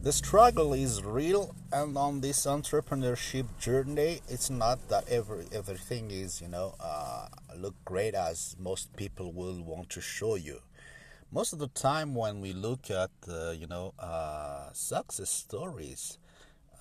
[0.00, 6.40] the struggle is real and on this entrepreneurship journey it's not that every everything is
[6.40, 10.60] you know uh, look great as most people will want to show you.
[11.32, 16.18] Most of the time when we look at uh, you know uh, success stories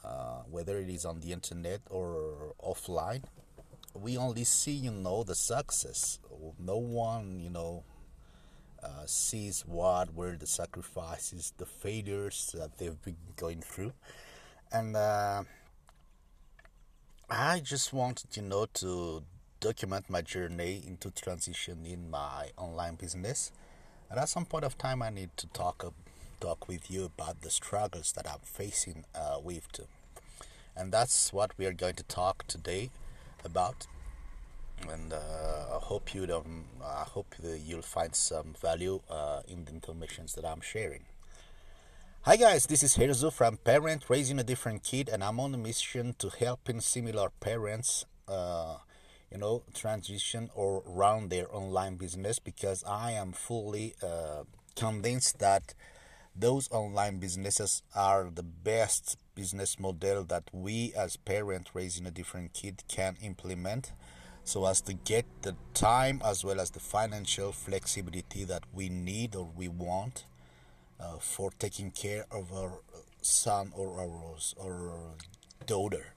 [0.06, 3.24] uh, whether it is on the internet or offline
[3.96, 6.20] we only see you know the success.
[6.60, 7.84] No one you know
[8.84, 13.94] uh, sees what were the sacrifices, the failures that they've been going through,
[14.72, 15.44] and uh,
[17.30, 19.24] I just wanted, you know, to
[19.60, 23.52] document my journey into transition in my online business.
[24.10, 25.90] And at some point of time, I need to talk uh,
[26.40, 29.68] talk with you about the struggles that I'm facing uh, with.
[30.76, 32.92] And that's what we are going to talk today
[33.44, 33.88] about
[34.90, 36.66] and uh, I hope you don't.
[36.84, 41.06] I hope you'll find some value uh, in the information that I'm sharing.
[42.22, 45.58] Hi guys, this is Herzo from Parent Raising a Different Kid, and I'm on a
[45.58, 48.78] mission to helping similar parents, uh,
[49.32, 54.44] you know, transition or run their online business because I am fully uh,
[54.76, 55.74] convinced that
[56.36, 62.54] those online businesses are the best business model that we as parent raising a different
[62.54, 63.92] kid can implement
[64.48, 69.36] so as to get the time as well as the financial flexibility that we need
[69.36, 70.26] or we want
[71.02, 72.80] uh, for taking care of our
[73.22, 75.16] son or our, our
[75.66, 76.14] daughter.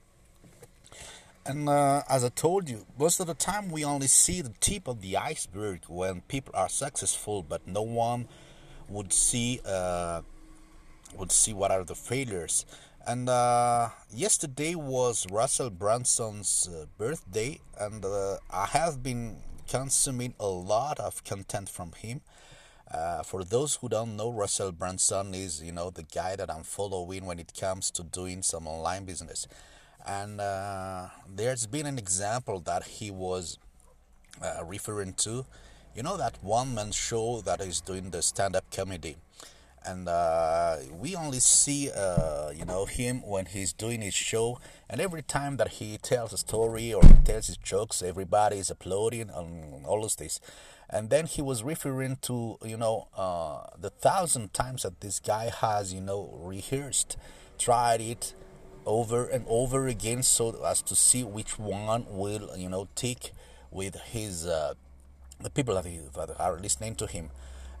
[1.45, 4.87] And uh, as I told you, most of the time we only see the tip
[4.87, 8.29] of the iceberg when people are successful, but no one
[8.87, 10.21] would see uh,
[11.17, 12.65] would see what are the failures.
[13.07, 20.45] And uh, yesterday was Russell Brunson's uh, birthday, and uh, I have been consuming a
[20.45, 22.21] lot of content from him.
[22.93, 26.61] Uh, for those who don't know, Russell Brunson is, you know, the guy that I'm
[26.61, 29.47] following when it comes to doing some online business.
[30.05, 33.57] And uh, there's been an example that he was
[34.43, 35.47] uh, referring to,
[35.95, 39.17] you know, that one-man show that is doing the stand-up comedy
[39.83, 44.59] and uh, we only see uh, you know him when he's doing his show
[44.89, 49.29] and every time that he tells a story or tells his jokes everybody is applauding
[49.29, 50.39] and all of this.
[50.89, 55.49] And then he was referring to you know uh, the thousand times that this guy
[55.49, 57.17] has you know rehearsed
[57.57, 58.33] tried it
[58.85, 63.31] over and over again so as to see which one will you know tick
[63.69, 64.73] with his uh,
[65.39, 67.29] the people that, he, that are listening to him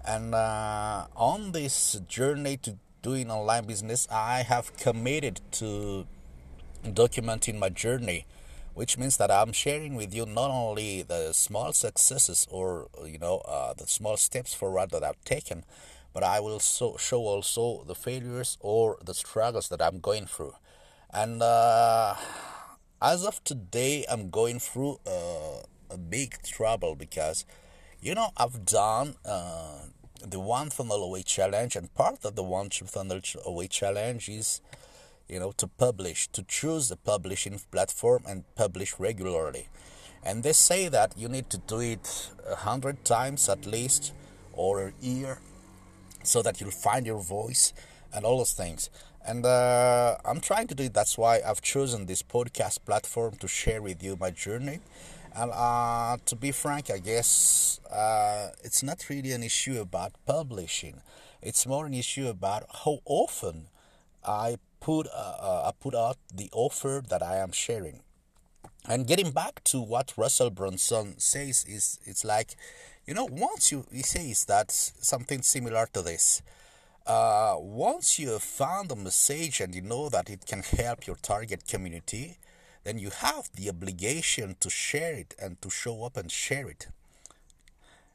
[0.05, 6.05] and uh, on this journey to doing online business, I have committed to
[6.83, 8.25] documenting my journey,
[8.73, 13.39] which means that I'm sharing with you not only the small successes or you know
[13.39, 15.63] uh, the small steps forward that I've taken,
[16.13, 20.53] but I will so show also the failures or the struggles that I'm going through.
[21.13, 22.15] And uh,
[23.01, 27.45] as of today, I'm going through uh, a big trouble because
[28.01, 29.81] you know, I've done uh,
[30.25, 34.61] the one funnel away challenge, and part of the one funnel away challenge is,
[35.29, 39.67] you know, to publish, to choose the publishing platform and publish regularly.
[40.23, 44.13] And they say that you need to do it a hundred times at least,
[44.53, 45.39] or a year,
[46.23, 47.71] so that you'll find your voice
[48.13, 48.89] and all those things.
[49.23, 50.95] And uh, I'm trying to do it.
[50.95, 54.79] That's why I've chosen this podcast platform to share with you my journey
[55.35, 61.01] and uh, to be frank, I guess uh, it's not really an issue about publishing.
[61.41, 63.67] It's more an issue about how often
[64.25, 68.01] I put uh, uh, I put out the offer that I am sharing.
[68.87, 72.55] And getting back to what Russell Brunson says is it's like,
[73.05, 76.41] you know, once you he says that something similar to this.
[77.07, 81.15] Uh, once you have found a message and you know that it can help your
[81.15, 82.37] target community,
[82.83, 86.87] then you have the obligation to share it and to show up and share it.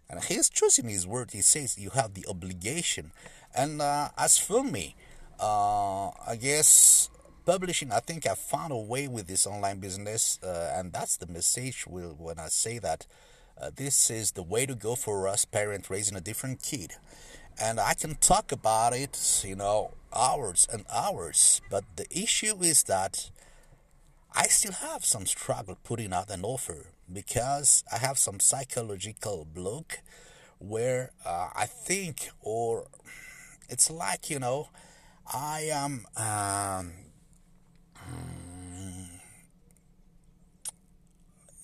[0.09, 1.33] And he's choosing his word.
[1.33, 3.13] He says you have the obligation.
[3.55, 4.95] And uh, as for me,
[5.41, 7.11] uh, I guess
[7.45, 10.39] publishing, I think I found a way with this online business.
[10.43, 13.07] Uh, and that's the message when I say that
[13.61, 16.95] uh, this is the way to go for us parent raising a different kid.
[17.61, 21.63] And I can talk about it, you know, hours and hours.
[21.71, 23.31] But the issue is that
[24.37, 30.01] I still have some struggle putting out an offer because I have some psychological block
[30.59, 32.87] where uh, I think, or
[33.71, 34.69] it's like, you know,
[35.33, 36.05] I am.
[36.17, 36.93] Um,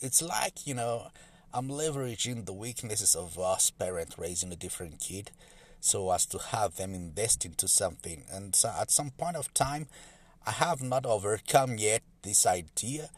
[0.01, 1.09] it's like, you know,
[1.53, 5.31] I'm leveraging the weaknesses of us parent raising a different kid
[5.79, 8.25] so as to have them invest into something.
[8.33, 9.89] And so at some point of time,
[10.45, 13.11] I have not overcome yet this idea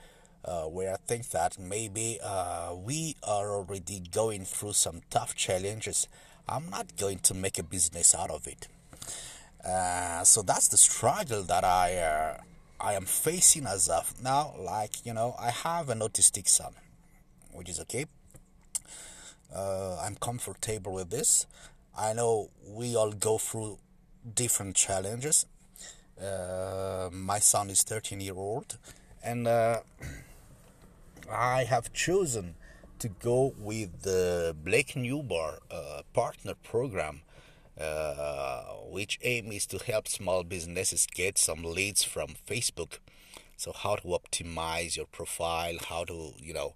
[0.45, 6.07] uh, where I think that maybe uh, we are already going through some tough challenges.
[6.47, 8.69] I'm not going to make a business out of it.
[9.65, 12.37] Uh, so that's the struggle that I uh,
[12.79, 14.55] I am facing as of now.
[14.59, 16.75] Like you know, I have an autistic son,
[17.53, 18.05] which is okay.
[19.55, 21.47] Uh, I'm comfortable with this.
[21.97, 23.79] I know we all go through
[24.35, 25.47] different challenges.
[26.21, 28.79] Uh, my son is 13 year old,
[29.23, 29.81] and uh,
[31.31, 32.55] I have chosen
[33.01, 37.23] to go with the Blake Newbar uh, partner program,
[37.81, 42.99] uh, which aim is to help small businesses get some leads from Facebook.
[43.57, 46.75] So how to optimize your profile, how to you know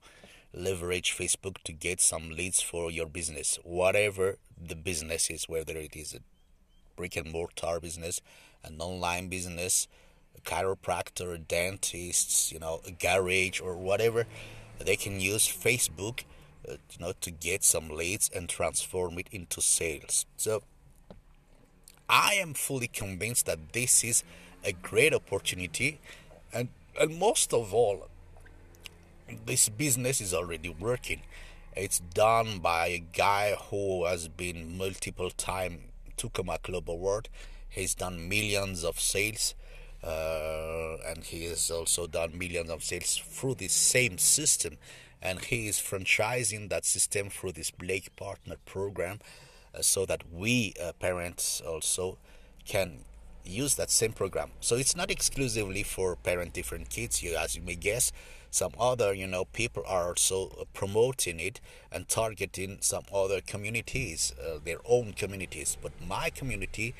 [0.53, 5.95] leverage Facebook to get some leads for your business, whatever the business is, whether it
[5.95, 6.21] is a
[6.97, 8.21] brick and mortar business,
[8.65, 9.89] an online business,
[10.37, 14.27] a chiropractor, a dentist, you know, a garage or whatever,
[14.79, 16.25] they can use Facebook,
[16.69, 20.27] uh, you know, to get some leads and transform it into sales.
[20.37, 20.63] So
[22.09, 24.25] I am fully convinced that this is
[24.65, 26.01] a great opportunity,
[26.53, 26.69] and
[27.01, 28.09] and most of all,
[29.47, 31.23] this business is already working.
[31.77, 37.29] It's done by a guy who has been multiple time Two Comma Club Award.
[37.69, 39.55] He's done millions of sales,
[40.03, 44.79] uh, and he has also done millions of sales through this same system.
[45.21, 49.19] And he is franchising that system through this Blake Partner program,
[49.75, 52.19] uh, so that we uh, parents also
[52.65, 53.01] can
[53.45, 54.51] use that same program.
[54.61, 58.13] So it's not exclusively for parent different kids, you as you may guess
[58.51, 61.61] some other you know people are also promoting it
[61.93, 66.95] and targeting some other communities uh, their own communities but my community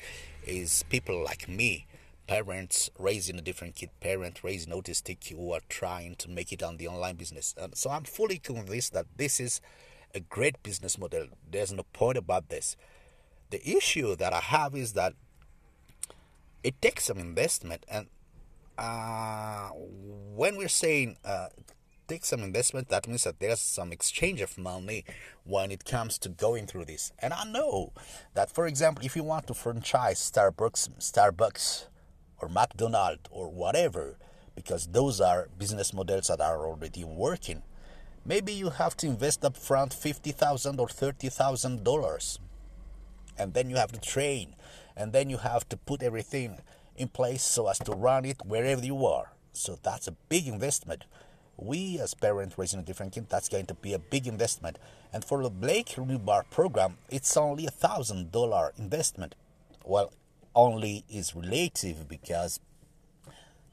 [0.45, 1.85] is people like me
[2.27, 6.77] parents raising a different kid parent raising autistic who are trying to make it on
[6.77, 7.55] the online business.
[7.57, 9.61] And so i'm fully convinced that this is
[10.13, 11.27] a great business model.
[11.49, 12.75] There's no point about this.
[13.49, 15.13] The issue that i have is that
[16.63, 17.85] it takes some investment.
[17.89, 18.07] And
[18.77, 19.69] uh,
[20.35, 21.47] when we're saying uh,
[22.09, 25.05] take some investment, that means that there's some exchange of money
[25.43, 27.13] when it comes to going through this.
[27.19, 27.93] And I know
[28.33, 31.85] that, for example, if you want to franchise Starbucks, Starbucks,
[32.41, 34.17] or McDonald's, or whatever,
[34.55, 37.61] because those are business models that are already working,
[38.25, 42.39] maybe you have to invest up front fifty thousand or thirty thousand dollars,
[43.37, 44.55] and then you have to train,
[44.97, 46.59] and then you have to put everything
[46.95, 49.31] in place so as to run it wherever you are.
[49.53, 51.05] So that's a big investment.
[51.61, 54.79] We, as parents raising a different kid, that's going to be a big investment.
[55.11, 59.35] And for the Blake Renew Bar program, it's only a thousand dollar investment.
[59.85, 60.13] Well,
[60.55, 62.59] only is relative because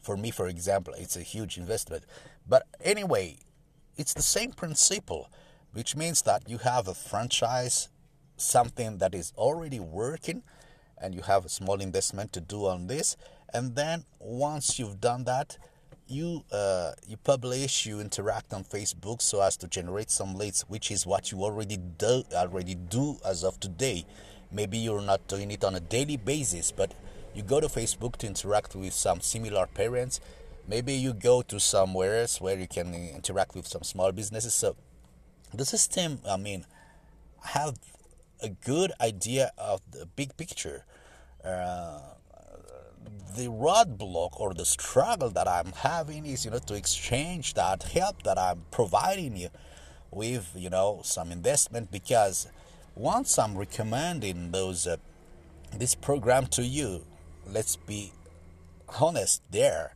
[0.02, 2.04] for me, for example, it's a huge investment.
[2.48, 3.38] But anyway,
[3.96, 5.30] it's the same principle,
[5.72, 7.88] which means that you have a franchise,
[8.36, 10.42] something that is already working
[10.98, 13.16] and you have a small investment to do on this
[13.52, 15.56] and then once you've done that
[16.08, 20.90] you uh, you publish you interact on facebook so as to generate some leads which
[20.90, 24.04] is what you already do already do as of today.
[24.52, 26.94] Maybe you're not doing it on a daily basis but
[27.34, 30.20] you go to facebook to interact with some similar parents.
[30.68, 34.54] Maybe you go to somewhere else where you can interact with some small businesses.
[34.54, 34.76] So
[35.54, 36.66] the system i mean
[37.42, 37.78] have
[38.42, 40.84] a good idea of the big picture.
[41.44, 42.00] Uh,
[43.36, 48.22] the roadblock or the struggle that I'm having is, you know, to exchange that help
[48.22, 49.48] that I'm providing you
[50.10, 52.48] with, you know, some investment because
[52.94, 54.96] once I'm recommending those uh,
[55.76, 57.04] this program to you,
[57.46, 58.12] let's be
[59.00, 59.94] honest there.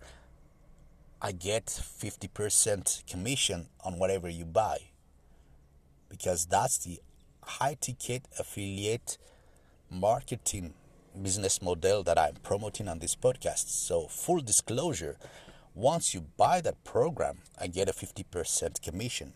[1.23, 4.79] I get 50% commission on whatever you buy
[6.09, 7.00] because that's the
[7.43, 9.19] high ticket affiliate
[9.90, 10.75] marketing
[11.21, 13.69] business model that I'm promoting on this podcast.
[13.69, 15.17] So, full disclosure
[15.75, 19.33] once you buy that program, I get a 50% commission.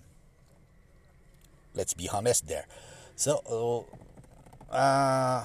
[1.75, 2.67] Let's be honest there.
[3.17, 3.87] So,
[4.71, 5.45] uh,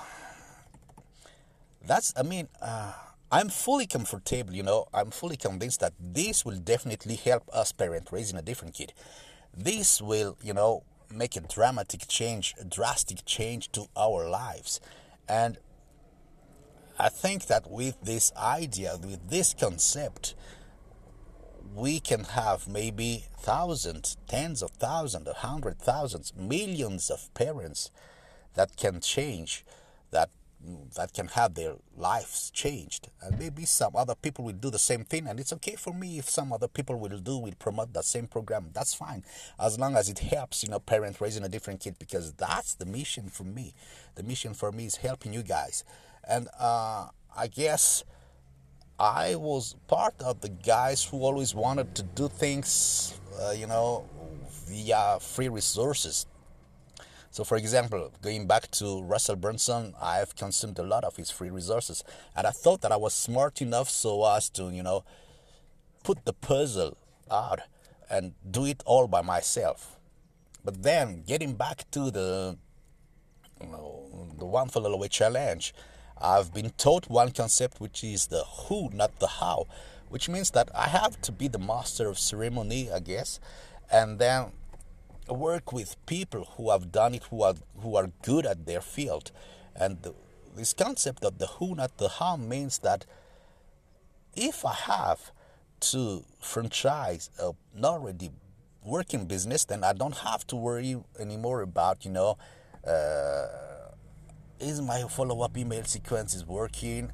[1.85, 2.93] that's, I mean, uh,
[3.31, 8.09] I'm fully comfortable, you know, I'm fully convinced that this will definitely help us parent
[8.11, 8.93] raising a different kid.
[9.55, 10.83] This will, you know,
[11.13, 14.79] make a dramatic change, a drastic change to our lives.
[15.27, 15.57] And
[16.99, 20.35] I think that with this idea, with this concept,
[21.73, 27.89] we can have maybe thousands, tens of thousands, a hundred thousands, millions of parents
[28.55, 29.63] that can change
[30.11, 30.29] that
[30.97, 33.07] that can have their lives changed.
[33.21, 36.19] And maybe some other people will do the same thing and it's okay for me
[36.19, 38.71] if some other people will do will promote that same program.
[38.73, 39.23] That's fine.
[39.57, 42.85] As long as it helps you know parents raising a different kid because that's the
[42.85, 43.73] mission for me.
[44.15, 45.85] The mission for me is helping you guys
[46.29, 48.03] and uh, i guess
[48.99, 54.07] i was part of the guys who always wanted to do things uh, you know
[54.67, 56.25] via free resources
[57.31, 61.51] so, for example, going back to Russell Brunson, I've consumed a lot of his free
[61.51, 62.03] resources,
[62.35, 65.03] and I thought that I was smart enough so as to, you know,
[66.03, 66.97] put the puzzle
[67.29, 67.59] out
[68.09, 69.99] and do it all by myself.
[70.65, 72.57] But then, getting back to the,
[73.61, 75.75] you know, the one funnel away challenge,
[76.21, 79.67] I've been taught one concept, which is the who, not the how,
[80.09, 83.39] which means that I have to be the master of ceremony, I guess,
[83.91, 84.51] and then
[85.29, 89.31] work with people who have done it, who are who are good at their field,
[89.75, 90.13] and the,
[90.55, 93.05] this concept of the who, not the how, means that
[94.35, 95.31] if I have
[95.91, 98.31] to franchise a already
[98.83, 102.37] working business, then I don't have to worry anymore about you know,
[102.85, 103.47] uh,
[104.59, 107.11] is my follow-up email sequence is working.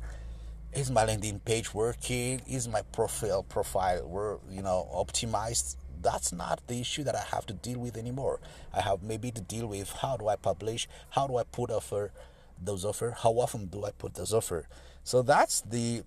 [0.74, 2.42] Is my landing page working?
[2.48, 5.78] Is my profile profile you know optimized?
[6.06, 8.40] that's not the issue that I have to deal with anymore.
[8.74, 12.12] I have maybe to deal with how do I publish, how do I put offer
[12.62, 14.68] those offer, how often do I put those offer.
[15.04, 16.04] So that's the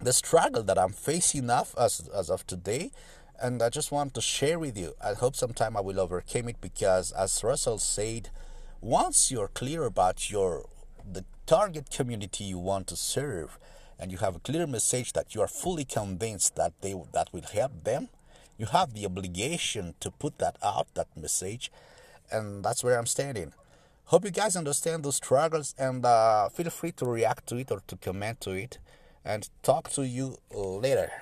[0.00, 2.90] the struggle that I'm facing enough as as of today.
[3.40, 4.94] And I just want to share with you.
[5.04, 8.30] I hope sometime I will overcome it because as Russell said,
[8.80, 10.68] once you're clear about your
[11.10, 13.58] the target community you want to serve
[13.98, 17.48] and you have a clear message that you are fully convinced that they that will
[17.52, 18.08] help them
[18.58, 21.70] you have the obligation to put that out, that message,
[22.30, 23.52] and that's where I'm standing.
[24.06, 27.80] Hope you guys understand those struggles and uh, feel free to react to it or
[27.86, 28.78] to comment to it
[29.24, 31.12] and talk to you later.